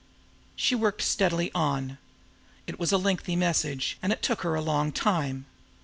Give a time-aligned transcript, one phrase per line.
[0.55, 1.99] She worked steadily on.
[2.65, 5.45] It was a lengthy message, and it took her a long time.